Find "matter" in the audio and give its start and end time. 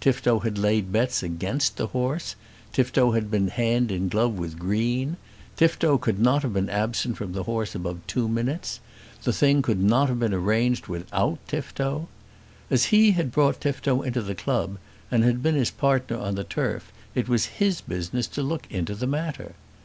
19.08-19.56